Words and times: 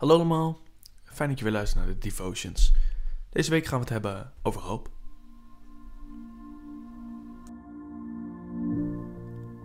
Hallo 0.00 0.14
allemaal, 0.14 0.58
fijn 1.04 1.28
dat 1.28 1.38
je 1.38 1.44
weer 1.44 1.52
luistert 1.52 1.84
naar 1.84 1.94
de 1.94 1.98
Devotions. 1.98 2.72
Deze 3.30 3.50
week 3.50 3.66
gaan 3.66 3.78
we 3.78 3.84
het 3.84 3.92
hebben 3.92 4.32
over 4.42 4.60
hoop. 4.60 4.90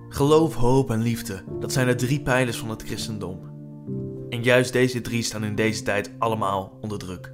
Geloof, 0.10 0.56
hoop 0.56 0.90
en 0.92 1.02
liefde, 1.02 1.44
dat 1.60 1.72
zijn 1.72 1.88
de 1.88 1.96
drie 1.96 2.22
pijlers 2.22 2.58
van 2.58 2.70
het 2.70 2.84
christendom. 2.84 3.40
En 4.30 4.44
juist 4.44 4.74
deze 4.74 5.02
drie 5.02 5.24
staan 5.24 5.44
in 5.44 5.56
deze 5.56 5.84
tijd 5.84 6.12
allemaal 6.20 6.78
onder 6.82 6.98
druk. 6.98 7.34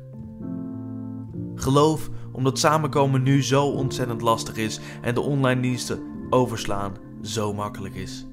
Geloof, 1.56 2.10
omdat 2.32 2.60
samenkomen 2.60 3.24
nu 3.24 3.44
zo 3.44 3.66
ontzettend 3.66 4.22
lastig 4.22 4.56
is 4.56 4.80
en 5.02 5.14
de 5.14 5.22
online 5.22 5.62
diensten 5.62 6.28
overslaan 6.30 6.96
zo 7.22 7.54
makkelijk 7.54 7.96
is. 7.96 8.26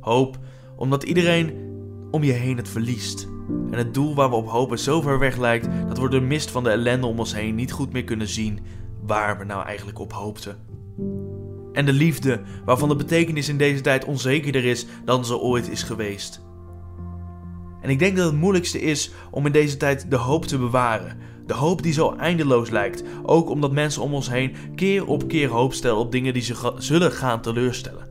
Hoop, 0.00 0.38
omdat 0.76 1.02
iedereen 1.02 1.65
om 2.10 2.22
je 2.22 2.32
heen 2.32 2.56
het 2.56 2.68
verliest. 2.68 3.28
En 3.70 3.78
het 3.78 3.94
doel 3.94 4.14
waar 4.14 4.30
we 4.30 4.36
op 4.36 4.48
hopen 4.48 4.78
zo 4.78 5.00
ver 5.00 5.18
weg 5.18 5.36
lijkt 5.36 5.68
dat 5.88 5.98
we 5.98 6.08
door 6.08 6.22
mist 6.22 6.50
van 6.50 6.64
de 6.64 6.70
ellende 6.70 7.06
om 7.06 7.18
ons 7.18 7.34
heen 7.34 7.54
niet 7.54 7.72
goed 7.72 7.92
meer 7.92 8.04
kunnen 8.04 8.28
zien 8.28 8.58
waar 9.06 9.38
we 9.38 9.44
nou 9.44 9.64
eigenlijk 9.64 9.98
op 9.98 10.12
hoopten. 10.12 10.56
En 11.72 11.86
de 11.86 11.92
liefde, 11.92 12.40
waarvan 12.64 12.88
de 12.88 12.96
betekenis 12.96 13.48
in 13.48 13.58
deze 13.58 13.80
tijd 13.80 14.04
onzekerder 14.04 14.64
is 14.64 14.86
dan 15.04 15.24
ze 15.24 15.38
ooit 15.38 15.70
is 15.70 15.82
geweest. 15.82 16.44
En 17.80 17.90
ik 17.90 17.98
denk 17.98 18.16
dat 18.16 18.26
het 18.26 18.40
moeilijkste 18.40 18.80
is 18.80 19.10
om 19.30 19.46
in 19.46 19.52
deze 19.52 19.76
tijd 19.76 20.10
de 20.10 20.16
hoop 20.16 20.44
te 20.44 20.58
bewaren. 20.58 21.18
De 21.46 21.54
hoop 21.54 21.82
die 21.82 21.92
zo 21.92 22.12
eindeloos 22.12 22.70
lijkt. 22.70 23.04
Ook 23.22 23.50
omdat 23.50 23.72
mensen 23.72 24.02
om 24.02 24.14
ons 24.14 24.30
heen 24.30 24.56
keer 24.74 25.06
op 25.06 25.28
keer 25.28 25.48
hoop 25.48 25.72
stellen 25.72 25.98
op 25.98 26.12
dingen 26.12 26.32
die 26.32 26.42
ze 26.42 26.72
zullen 26.78 27.12
gaan 27.12 27.40
teleurstellen. 27.40 28.05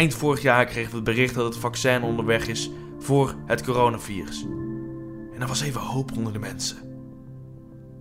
Eind 0.00 0.14
vorig 0.14 0.42
jaar 0.42 0.64
kregen 0.64 0.90
we 0.90 0.96
het 0.96 1.04
bericht 1.04 1.34
dat 1.34 1.44
het 1.44 1.56
vaccin 1.56 2.02
onderweg 2.02 2.48
is 2.48 2.70
voor 2.98 3.34
het 3.46 3.62
coronavirus. 3.62 4.46
En 5.34 5.40
er 5.40 5.46
was 5.46 5.60
even 5.60 5.80
hoop 5.80 6.16
onder 6.16 6.32
de 6.32 6.38
mensen. 6.38 6.76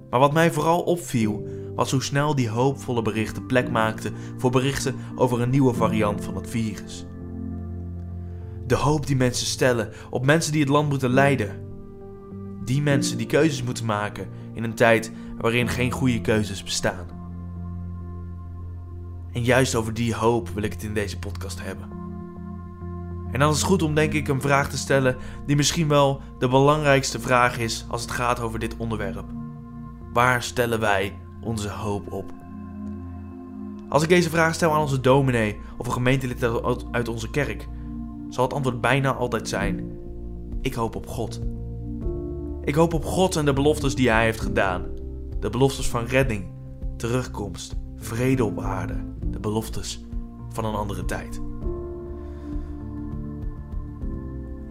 Maar 0.10 0.20
wat 0.20 0.34
mij 0.34 0.52
vooral 0.52 0.82
opviel, 0.82 1.48
was 1.76 1.92
hoe 1.92 2.04
snel 2.04 2.36
die 2.36 2.50
hoopvolle 2.50 3.02
berichten 3.02 3.46
plek 3.46 3.70
maakten 3.70 4.14
voor 4.38 4.52
berichten 4.52 4.96
over 5.16 5.42
een 5.42 5.50
nieuwe 5.50 5.74
variant 5.74 6.24
van 6.24 6.36
het 6.36 6.50
virus. 6.50 7.06
De 8.68 8.76
hoop 8.76 9.08
die 9.08 9.16
mensen 9.16 9.48
stellen 9.48 9.90
op 10.10 10.26
mensen 10.26 10.52
die 10.52 10.62
het 10.62 10.70
land 10.70 10.90
moeten 10.90 11.10
leiden. 11.10 11.66
Die 12.64 12.82
mensen 12.82 13.18
die 13.18 13.28
keuzes 13.28 13.64
moeten 13.64 13.86
maken 13.86 14.28
in 14.54 14.64
een 14.64 14.76
tijd 14.76 15.12
waarin 15.38 15.68
geen 15.68 15.92
goede 15.92 16.22
keuzes 16.22 16.64
bestaan. 16.64 17.19
En 19.40 19.46
juist 19.46 19.76
over 19.76 19.94
die 19.94 20.16
hoop 20.16 20.50
wil 20.50 20.64
ik 20.64 20.74
het 20.74 20.84
in 20.84 20.94
deze 20.94 21.20
podcast 21.20 21.64
hebben. 21.64 21.90
En 23.32 23.40
dan 23.40 23.50
is 23.50 23.56
het 23.56 23.66
goed 23.66 23.82
om 23.82 23.96
denk 23.96 24.14
ik 24.14 24.28
een 24.28 24.42
vraag 24.42 24.70
te 24.70 24.78
stellen 24.78 25.18
die 25.46 25.56
misschien 25.56 25.88
wel 25.88 26.22
de 26.40 26.48
belangrijkste 26.48 27.20
vraag 27.20 27.58
is 27.58 27.86
als 27.88 28.02
het 28.02 28.12
gaat 28.12 28.40
over 28.40 28.60
dit 28.60 28.78
onderwerp. 28.78 29.26
Waar 30.14 30.44
stellen 30.44 30.80
wij 30.80 31.18
onze 31.42 31.70
hoop 31.70 32.12
op? 32.12 32.32
Als 33.90 34.04
ik 34.04 34.10
deze 34.10 34.30
vraag 34.30 34.54
stel 34.54 34.74
aan 34.74 34.82
onze 34.82 35.02
dominee 35.02 35.60
of 35.78 35.86
een 35.86 35.94
gemeentelid 35.94 36.44
uit 36.92 37.08
onze 37.08 37.30
kerk, 37.30 37.68
zal 38.30 38.44
het 38.44 38.54
antwoord 38.54 38.82
bijna 38.82 39.14
altijd 39.14 39.50
zijn: 39.50 39.98
Ik 40.62 40.74
hoop 40.74 40.96
op 40.96 41.08
God. 41.08 41.42
Ik 42.64 42.76
hoop 42.76 42.94
op 42.94 43.06
God 43.06 43.36
en 43.36 43.46
de 43.46 43.54
beloftes 43.54 43.96
die 43.96 44.10
Hij 44.10 44.24
heeft 44.24 44.42
gedaan. 44.42 44.86
De 45.40 45.50
beloftes 45.50 45.88
van 45.88 46.06
redding, 46.06 46.52
terugkomst, 46.98 47.76
vrede 47.96 48.46
op 48.46 48.60
aarde, 48.60 49.18
beloftes 49.42 50.06
van 50.50 50.66
een 50.66 50.74
andere 50.74 51.06
tijd. 51.06 51.42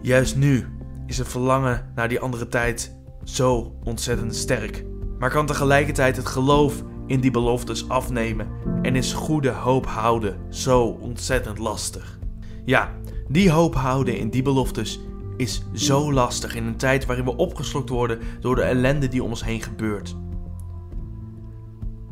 Juist 0.01 0.35
nu 0.35 0.65
is 1.05 1.17
het 1.17 1.27
verlangen 1.27 1.91
naar 1.95 2.09
die 2.09 2.19
andere 2.19 2.47
tijd 2.47 2.97
zo 3.23 3.75
ontzettend 3.83 4.35
sterk, 4.35 4.85
maar 5.19 5.29
kan 5.29 5.45
tegelijkertijd 5.45 6.15
het 6.15 6.25
geloof 6.25 6.83
in 7.07 7.19
die 7.19 7.31
beloftes 7.31 7.89
afnemen 7.89 8.47
en 8.81 8.95
is 8.95 9.13
goede 9.13 9.49
hoop 9.49 9.85
houden 9.85 10.37
zo 10.49 10.85
ontzettend 10.85 11.57
lastig. 11.57 12.19
Ja, 12.65 12.93
die 13.27 13.51
hoop 13.51 13.75
houden 13.75 14.17
in 14.17 14.29
die 14.29 14.41
beloftes 14.41 14.99
is 15.37 15.63
zo 15.73 16.13
lastig 16.13 16.55
in 16.55 16.65
een 16.65 16.77
tijd 16.77 17.05
waarin 17.05 17.25
we 17.25 17.35
opgeslokt 17.35 17.89
worden 17.89 18.19
door 18.39 18.55
de 18.55 18.61
ellende 18.61 19.07
die 19.07 19.23
om 19.23 19.29
ons 19.29 19.43
heen 19.43 19.61
gebeurt. 19.61 20.15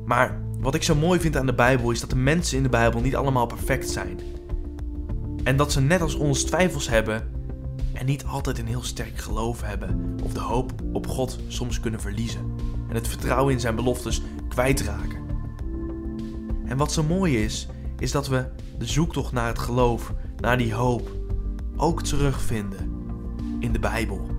Maar 0.05 0.41
wat 0.59 0.75
ik 0.75 0.83
zo 0.83 0.95
mooi 0.95 1.19
vind 1.19 1.37
aan 1.37 1.45
de 1.45 1.53
Bijbel 1.53 1.91
is 1.91 1.99
dat 1.99 2.09
de 2.09 2.15
mensen 2.15 2.57
in 2.57 2.63
de 2.63 2.69
Bijbel 2.69 3.01
niet 3.01 3.15
allemaal 3.15 3.45
perfect 3.45 3.89
zijn. 3.89 4.19
En 5.43 5.57
dat 5.57 5.71
ze 5.71 5.81
net 5.81 6.01
als 6.01 6.15
ons 6.15 6.43
twijfels 6.43 6.89
hebben 6.89 7.31
en 7.93 8.05
niet 8.05 8.25
altijd 8.25 8.57
een 8.57 8.67
heel 8.67 8.83
sterk 8.83 9.17
geloof 9.17 9.61
hebben 9.61 10.15
of 10.23 10.33
de 10.33 10.39
hoop 10.39 10.71
op 10.93 11.07
God 11.07 11.39
soms 11.47 11.79
kunnen 11.79 12.01
verliezen 12.01 12.53
en 12.89 12.95
het 12.95 13.07
vertrouwen 13.07 13.53
in 13.53 13.59
zijn 13.59 13.75
beloftes 13.75 14.21
kwijtraken. 14.49 15.25
En 16.65 16.77
wat 16.77 16.91
zo 16.91 17.03
mooi 17.03 17.43
is, 17.43 17.67
is 17.99 18.11
dat 18.11 18.27
we 18.27 18.45
de 18.77 18.85
zoektocht 18.85 19.31
naar 19.31 19.47
het 19.47 19.59
geloof, 19.59 20.13
naar 20.37 20.57
die 20.57 20.73
hoop, 20.73 21.11
ook 21.75 22.03
terugvinden 22.03 22.91
in 23.59 23.71
de 23.71 23.79
Bijbel. 23.79 24.29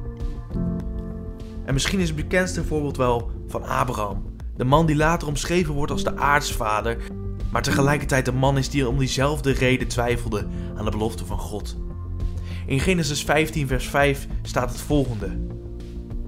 En 1.65 1.75
misschien 1.75 2.01
is 2.01 2.09
het 2.09 2.17
bekendste 2.17 2.65
voorbeeld 2.65 2.97
wel 2.97 3.31
van 3.47 3.63
Abraham. 3.63 4.37
De 4.59 4.65
man 4.65 4.87
die 4.87 4.97
later 4.97 5.29
omschreven 5.29 5.75
wordt 5.75 5.93
als 5.93 6.05
de 6.05 6.17
aartsvader, 6.17 6.97
maar 7.51 7.63
tegelijkertijd 7.63 8.25
de 8.25 8.33
man 8.33 8.59
is 8.59 8.71
die 8.71 8.89
om 8.89 8.99
diezelfde 8.99 9.53
reden 9.53 9.89
twijfelde 9.89 10.47
aan 10.77 10.85
de 10.85 10.91
belofte 10.91 11.25
van 11.25 11.39
God. 11.39 11.77
In 12.67 12.81
Genesis 12.81 13.25
15, 13.25 13.67
vers 13.67 13.89
5 13.89 14.27
staat 14.43 14.71
het 14.71 14.81
volgende: 14.81 15.39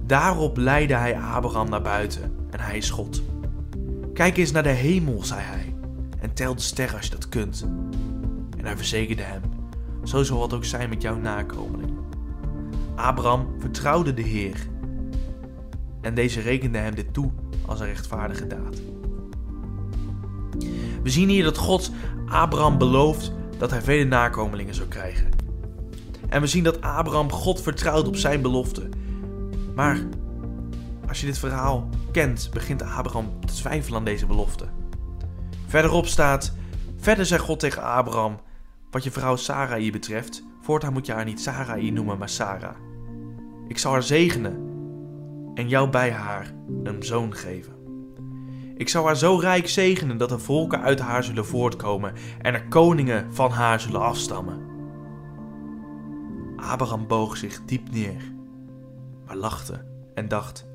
Daarop 0.05 0.57
leidde 0.57 0.95
hij 0.95 1.19
Abraham 1.19 1.69
naar 1.69 1.81
buiten 1.81 2.35
en 2.49 2.59
hij 2.59 2.77
is 2.77 2.89
God. 2.89 3.21
Kijk 4.13 4.37
eens 4.37 4.51
naar 4.51 4.63
de 4.63 4.69
hemel, 4.69 5.23
zei 5.23 5.41
hij, 5.41 5.75
en 6.19 6.33
tel 6.33 6.55
de 6.55 6.61
sterren 6.61 6.95
als 6.95 7.05
je 7.05 7.11
dat 7.11 7.29
kunt. 7.29 7.65
En 8.57 8.65
hij 8.65 8.77
verzekerde 8.77 9.23
hem: 9.23 9.41
Zo 10.03 10.23
zal 10.23 10.41
het 10.41 10.53
ook 10.53 10.65
zijn 10.65 10.89
met 10.89 11.01
jouw 11.01 11.17
nakomeling. 11.17 11.91
Abraham 12.95 13.47
vertrouwde 13.59 14.13
de 14.13 14.21
Heer 14.21 14.67
en 16.01 16.15
deze 16.15 16.41
rekende 16.41 16.77
hem 16.77 16.95
dit 16.95 17.13
toe 17.13 17.31
als 17.71 17.81
rechtvaardige 17.81 18.47
daad. 18.47 18.81
We 21.03 21.09
zien 21.09 21.29
hier 21.29 21.43
dat 21.43 21.57
God 21.57 21.91
Abraham 22.25 22.77
belooft 22.77 23.33
dat 23.57 23.69
hij 23.69 23.81
vele 23.81 24.03
nakomelingen 24.03 24.75
zou 24.75 24.87
krijgen. 24.87 25.29
En 26.29 26.41
we 26.41 26.47
zien 26.47 26.63
dat 26.63 26.81
Abraham 26.81 27.31
God 27.31 27.61
vertrouwt 27.61 28.07
op 28.07 28.15
zijn 28.15 28.41
belofte. 28.41 28.89
Maar 29.75 29.99
als 31.07 31.19
je 31.19 31.25
dit 31.25 31.37
verhaal 31.37 31.89
kent, 32.11 32.49
begint 32.53 32.83
Abraham 32.83 33.39
te 33.45 33.53
twijfelen 33.53 33.99
aan 33.99 34.05
deze 34.05 34.25
belofte. 34.25 34.65
Verderop 35.67 36.05
staat: 36.05 36.53
Verder 36.97 37.25
zei 37.25 37.39
God 37.39 37.59
tegen 37.59 37.83
Abraham: 37.83 38.39
Wat 38.91 39.03
je 39.03 39.11
vrouw 39.11 39.35
Sarai 39.35 39.91
betreft, 39.91 40.43
voortaan 40.61 40.93
moet 40.93 41.05
je 41.05 41.13
haar 41.13 41.25
niet 41.25 41.41
Sarai 41.41 41.91
noemen, 41.91 42.17
maar 42.17 42.29
Sarah. 42.29 42.75
Ik 43.67 43.77
zal 43.77 43.91
haar 43.91 44.03
zegenen 44.03 44.70
en 45.53 45.69
jou 45.69 45.89
bij 45.89 46.11
haar 46.11 46.53
een 46.83 47.03
zoon 47.03 47.33
geven. 47.33 47.73
Ik 48.75 48.89
zal 48.89 49.05
haar 49.05 49.17
zo 49.17 49.35
rijk 49.35 49.67
zegenen 49.69 50.17
dat 50.17 50.31
er 50.31 50.39
volken 50.39 50.81
uit 50.81 50.99
haar 50.99 51.23
zullen 51.23 51.45
voortkomen 51.45 52.13
en 52.41 52.53
er 52.53 52.67
koningen 52.67 53.33
van 53.33 53.51
haar 53.51 53.79
zullen 53.79 54.01
afstammen. 54.01 54.69
Abraham 56.55 57.07
boog 57.07 57.37
zich 57.37 57.65
diep 57.65 57.91
neer, 57.91 58.33
maar 59.25 59.35
lachte 59.35 59.85
en 60.13 60.27
dacht: 60.27 60.65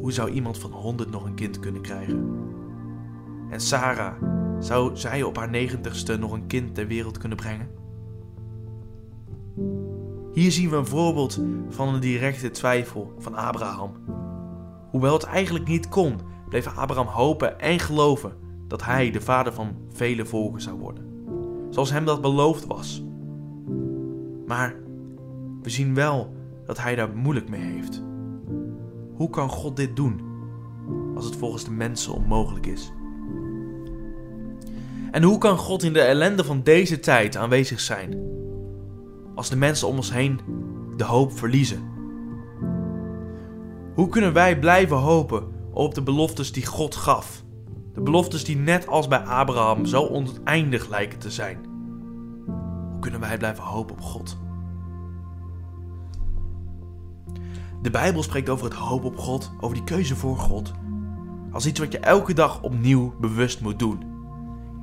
hoe 0.00 0.12
zou 0.12 0.30
iemand 0.30 0.58
van 0.58 0.72
honderd 0.72 1.10
nog 1.10 1.24
een 1.24 1.34
kind 1.34 1.58
kunnen 1.58 1.82
krijgen? 1.82 2.48
En 3.50 3.60
Sarah, 3.60 4.14
zou 4.58 4.96
zij 4.96 5.22
op 5.22 5.36
haar 5.36 5.50
negentigste 5.50 6.16
nog 6.16 6.32
een 6.32 6.46
kind 6.46 6.74
ter 6.74 6.86
wereld 6.86 7.18
kunnen 7.18 7.38
brengen? 7.38 7.68
Hier 10.32 10.52
zien 10.52 10.70
we 10.70 10.76
een 10.76 10.86
voorbeeld 10.86 11.40
van 11.68 11.94
een 11.94 12.00
directe 12.00 12.50
twijfel 12.50 13.12
van 13.18 13.34
Abraham. 13.34 13.92
Hoewel 14.90 15.12
het 15.12 15.22
eigenlijk 15.22 15.68
niet 15.68 15.88
kon, 15.88 16.20
bleef 16.48 16.76
Abraham 16.76 17.06
hopen 17.06 17.60
en 17.60 17.78
geloven 17.78 18.32
dat 18.68 18.84
hij 18.84 19.10
de 19.10 19.20
vader 19.20 19.52
van 19.52 19.76
vele 19.92 20.24
volken 20.24 20.60
zou 20.60 20.78
worden, 20.78 21.04
zoals 21.70 21.90
hem 21.90 22.04
dat 22.04 22.20
beloofd 22.20 22.66
was. 22.66 23.04
Maar 24.46 24.74
we 25.62 25.70
zien 25.70 25.94
wel 25.94 26.34
dat 26.66 26.78
hij 26.78 26.94
daar 26.94 27.16
moeilijk 27.16 27.48
mee 27.48 27.60
heeft. 27.60 28.02
Hoe 29.14 29.30
kan 29.30 29.48
God 29.48 29.76
dit 29.76 29.96
doen 29.96 30.20
als 31.14 31.24
het 31.24 31.36
volgens 31.36 31.64
de 31.64 31.70
mensen 31.70 32.14
onmogelijk 32.14 32.66
is? 32.66 32.92
En 35.10 35.22
hoe 35.22 35.38
kan 35.38 35.56
God 35.56 35.82
in 35.82 35.92
de 35.92 36.00
ellende 36.00 36.44
van 36.44 36.62
deze 36.62 37.00
tijd 37.00 37.36
aanwezig 37.36 37.80
zijn 37.80 38.38
als 39.40 39.48
de 39.48 39.56
mensen 39.56 39.88
om 39.88 39.96
ons 39.96 40.12
heen 40.12 40.40
de 40.96 41.04
hoop 41.04 41.38
verliezen? 41.38 41.82
Hoe 43.94 44.08
kunnen 44.08 44.32
wij 44.32 44.58
blijven 44.58 44.96
hopen 44.96 45.46
op 45.72 45.94
de 45.94 46.02
beloftes 46.02 46.52
die 46.52 46.66
God 46.66 46.96
gaf? 46.96 47.44
De 47.94 48.00
beloftes 48.00 48.44
die 48.44 48.56
net 48.56 48.86
als 48.86 49.08
bij 49.08 49.18
Abraham 49.18 49.86
zo 49.86 50.06
oneindig 50.06 50.88
lijken 50.88 51.18
te 51.18 51.30
zijn. 51.30 51.58
Hoe 52.90 52.98
kunnen 53.00 53.20
wij 53.20 53.38
blijven 53.38 53.64
hopen 53.64 53.94
op 53.94 54.00
God? 54.00 54.38
De 57.82 57.90
Bijbel 57.90 58.22
spreekt 58.22 58.48
over 58.48 58.64
het 58.64 58.74
hoop 58.74 59.04
op 59.04 59.18
God, 59.18 59.52
over 59.60 59.76
die 59.76 59.84
keuze 59.84 60.16
voor 60.16 60.38
God, 60.38 60.72
als 61.52 61.66
iets 61.66 61.80
wat 61.80 61.92
je 61.92 61.98
elke 61.98 62.34
dag 62.34 62.62
opnieuw 62.62 63.14
bewust 63.20 63.60
moet 63.60 63.78
doen. 63.78 64.02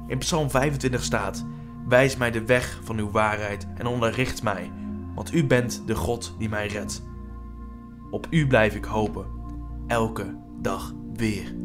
In 0.07 0.17
Psalm 0.17 0.49
25 0.49 1.03
staat: 1.03 1.45
Wijs 1.87 2.17
mij 2.17 2.31
de 2.31 2.45
weg 2.45 2.79
van 2.83 2.97
uw 2.97 3.11
waarheid 3.11 3.67
en 3.75 3.85
onderricht 3.85 4.43
mij, 4.43 4.71
want 5.15 5.33
u 5.33 5.45
bent 5.45 5.83
de 5.85 5.95
God 5.95 6.35
die 6.37 6.49
mij 6.49 6.67
redt. 6.67 7.03
Op 8.11 8.27
u 8.29 8.47
blijf 8.47 8.75
ik 8.75 8.85
hopen, 8.85 9.25
elke 9.87 10.37
dag 10.61 10.93
weer. 11.13 11.55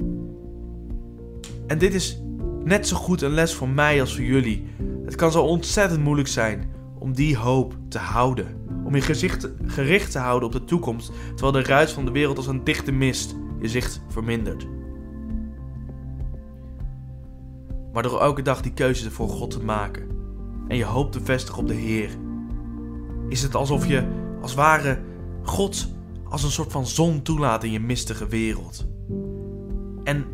En 1.66 1.78
dit 1.78 1.94
is 1.94 2.22
net 2.64 2.88
zo 2.88 2.96
goed 2.96 3.22
een 3.22 3.30
les 3.30 3.54
voor 3.54 3.68
mij 3.68 4.00
als 4.00 4.14
voor 4.14 4.24
jullie. 4.24 4.66
Het 5.04 5.14
kan 5.14 5.32
zo 5.32 5.42
ontzettend 5.42 6.02
moeilijk 6.02 6.28
zijn 6.28 6.70
om 6.98 7.14
die 7.14 7.36
hoop 7.36 7.76
te 7.88 7.98
houden. 7.98 8.60
Om 8.84 8.94
je 8.94 9.00
gezicht 9.00 9.48
gericht 9.64 10.10
te 10.10 10.18
houden 10.18 10.48
op 10.48 10.52
de 10.52 10.64
toekomst, 10.64 11.12
terwijl 11.28 11.52
de 11.52 11.62
ruis 11.62 11.92
van 11.92 12.04
de 12.04 12.10
wereld 12.12 12.36
als 12.36 12.46
een 12.46 12.64
dichte 12.64 12.92
mist 12.92 13.36
je 13.60 13.68
zicht 13.68 14.00
vermindert. 14.08 14.66
Maar 17.92 18.02
door 18.02 18.20
elke 18.20 18.42
dag 18.42 18.62
die 18.62 18.72
keuze 18.72 19.10
voor 19.10 19.28
God 19.28 19.50
te 19.50 19.64
maken 19.64 20.11
en 20.72 20.78
je 20.78 20.84
hoop 20.84 21.12
te 21.12 21.20
vestigen 21.20 21.60
op 21.60 21.68
de 21.68 21.74
Heer, 21.74 22.10
is 23.28 23.42
het 23.42 23.54
alsof 23.54 23.86
je 23.86 24.06
als 24.40 24.54
ware 24.54 24.98
God 25.42 25.88
als 26.28 26.42
een 26.42 26.50
soort 26.50 26.72
van 26.72 26.86
zon 26.86 27.22
toelaat 27.22 27.64
in 27.64 27.70
je 27.70 27.80
mistige 27.80 28.26
wereld. 28.26 28.86
En 30.04 30.24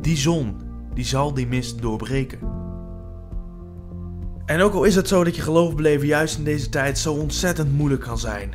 die 0.00 0.16
zon, 0.16 0.56
die 0.94 1.04
zal 1.04 1.34
die 1.34 1.46
mist 1.46 1.82
doorbreken. 1.82 2.38
En 4.46 4.60
ook 4.60 4.74
al 4.74 4.84
is 4.84 4.94
het 4.94 5.08
zo 5.08 5.24
dat 5.24 5.36
je 5.36 5.42
geloof 5.42 5.74
beleven 5.74 6.06
juist 6.06 6.38
in 6.38 6.44
deze 6.44 6.68
tijd 6.68 6.98
zo 6.98 7.14
ontzettend 7.14 7.76
moeilijk 7.76 8.02
kan 8.02 8.18
zijn, 8.18 8.54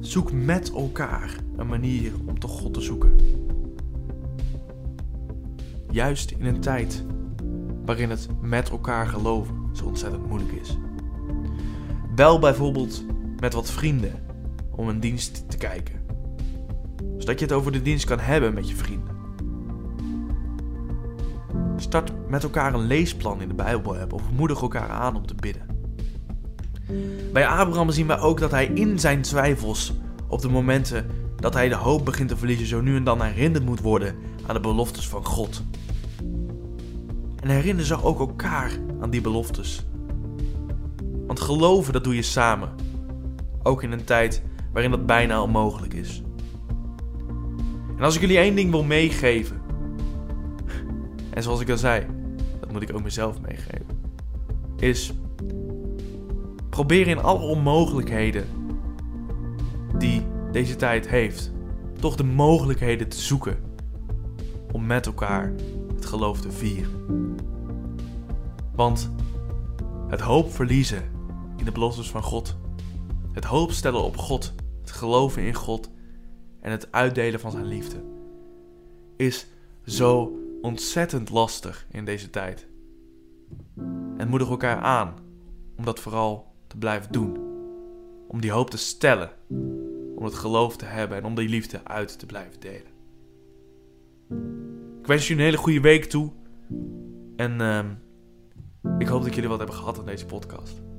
zoek 0.00 0.32
met 0.32 0.72
elkaar 0.72 1.36
een 1.56 1.66
manier 1.66 2.12
om 2.26 2.38
toch 2.38 2.60
God 2.60 2.74
te 2.74 2.80
zoeken. 2.80 3.16
Juist 5.90 6.30
in 6.30 6.46
een 6.46 6.60
tijd 6.60 7.04
waarin 7.84 8.10
het 8.10 8.28
met 8.40 8.70
elkaar 8.70 9.06
geloven 9.06 9.54
zo 9.72 9.84
ontzettend 9.84 10.26
moeilijk 10.28 10.52
is. 10.52 10.78
Bel 12.14 12.38
bijvoorbeeld 12.38 13.04
met 13.38 13.52
wat 13.52 13.70
vrienden 13.70 14.22
om 14.70 14.88
een 14.88 15.00
dienst 15.00 15.50
te 15.50 15.56
kijken, 15.56 16.00
zodat 17.18 17.38
je 17.38 17.44
het 17.44 17.54
over 17.54 17.72
de 17.72 17.82
dienst 17.82 18.04
kan 18.04 18.18
hebben 18.18 18.54
met 18.54 18.68
je 18.68 18.76
vrienden. 18.76 19.10
Start 21.76 22.12
met 22.28 22.42
elkaar 22.42 22.74
een 22.74 22.86
leesplan 22.86 23.40
in 23.40 23.48
de 23.48 23.54
Bijbel 23.54 23.94
hebben 23.94 24.16
of 24.16 24.30
moedig 24.36 24.60
elkaar 24.60 24.88
aan 24.88 25.16
om 25.16 25.26
te 25.26 25.34
bidden. 25.34 25.66
Bij 27.32 27.46
Abraham 27.46 27.90
zien 27.90 28.06
wij 28.06 28.18
ook 28.18 28.40
dat 28.40 28.50
hij 28.50 28.66
in 28.66 28.98
zijn 28.98 29.22
twijfels 29.22 29.92
op 30.28 30.40
de 30.40 30.48
momenten 30.48 31.06
dat 31.36 31.54
hij 31.54 31.68
de 31.68 31.74
hoop 31.74 32.04
begint 32.04 32.28
te 32.28 32.36
verliezen, 32.36 32.66
zo 32.66 32.80
nu 32.80 32.96
en 32.96 33.04
dan 33.04 33.22
herinnerd 33.22 33.64
moet 33.64 33.80
worden 33.80 34.14
aan 34.46 34.54
de 34.54 34.60
beloftes 34.60 35.08
van 35.08 35.24
God. 35.24 35.62
En 37.42 37.48
herinner 37.48 37.84
ze 37.84 38.02
ook 38.02 38.18
elkaar 38.18 38.70
aan 39.00 39.10
die 39.10 39.20
beloftes. 39.20 39.86
Want 41.26 41.40
geloven, 41.40 41.92
dat 41.92 42.04
doe 42.04 42.14
je 42.14 42.22
samen. 42.22 42.70
Ook 43.62 43.82
in 43.82 43.92
een 43.92 44.04
tijd 44.04 44.42
waarin 44.72 44.90
dat 44.90 45.06
bijna 45.06 45.42
onmogelijk 45.42 45.94
is. 45.94 46.22
En 47.96 48.02
als 48.04 48.14
ik 48.14 48.20
jullie 48.20 48.38
één 48.38 48.54
ding 48.54 48.70
wil 48.70 48.84
meegeven, 48.84 49.60
en 51.34 51.42
zoals 51.42 51.60
ik 51.60 51.70
al 51.70 51.76
zei, 51.76 52.06
dat 52.60 52.72
moet 52.72 52.82
ik 52.82 52.94
ook 52.94 53.02
mezelf 53.02 53.40
meegeven, 53.40 54.00
is 54.76 55.12
probeer 56.70 57.06
in 57.06 57.18
alle 57.18 57.44
onmogelijkheden 57.44 58.46
die 59.98 60.22
deze 60.52 60.76
tijd 60.76 61.08
heeft, 61.08 61.52
toch 62.00 62.16
de 62.16 62.24
mogelijkheden 62.24 63.08
te 63.08 63.20
zoeken 63.20 63.58
om 64.72 64.86
met 64.86 65.06
elkaar 65.06 65.52
het 65.94 66.06
geloof 66.06 66.40
te 66.40 66.50
vieren. 66.50 67.31
Want 68.82 69.10
het 70.08 70.20
hoop 70.20 70.52
verliezen 70.52 71.02
in 71.56 71.64
de 71.64 71.72
beloftes 71.72 72.10
van 72.10 72.22
God, 72.22 72.56
het 73.32 73.44
hoop 73.44 73.70
stellen 73.70 74.02
op 74.02 74.16
God, 74.16 74.54
het 74.80 74.90
geloven 74.90 75.42
in 75.42 75.54
God 75.54 75.90
en 76.60 76.70
het 76.70 76.92
uitdelen 76.92 77.40
van 77.40 77.50
zijn 77.50 77.66
liefde, 77.66 78.04
is 79.16 79.46
zo 79.84 80.38
ontzettend 80.62 81.30
lastig 81.30 81.86
in 81.90 82.04
deze 82.04 82.30
tijd. 82.30 82.66
En 84.16 84.28
moedig 84.28 84.48
elkaar 84.48 84.80
aan 84.80 85.14
om 85.76 85.84
dat 85.84 86.00
vooral 86.00 86.52
te 86.66 86.76
blijven 86.76 87.12
doen. 87.12 87.36
Om 88.28 88.40
die 88.40 88.50
hoop 88.50 88.70
te 88.70 88.78
stellen, 88.78 89.30
om 90.16 90.24
het 90.24 90.34
geloof 90.34 90.76
te 90.76 90.84
hebben 90.84 91.18
en 91.18 91.24
om 91.24 91.34
die 91.34 91.48
liefde 91.48 91.84
uit 91.84 92.18
te 92.18 92.26
blijven 92.26 92.60
delen. 92.60 92.92
Ik 95.00 95.06
wens 95.06 95.28
jullie 95.28 95.42
een 95.42 95.48
hele 95.48 95.62
goede 95.62 95.80
week 95.80 96.04
toe. 96.04 96.32
En 97.36 97.60
uh, 97.60 97.84
ik 99.02 99.08
hoop 99.08 99.22
dat 99.22 99.34
jullie 99.34 99.48
wat 99.48 99.58
hebben 99.58 99.76
gehad 99.76 99.98
aan 99.98 100.06
deze 100.06 100.26
podcast. 100.26 100.91